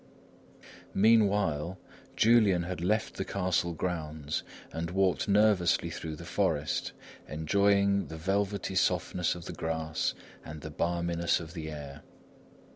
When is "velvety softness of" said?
8.17-9.45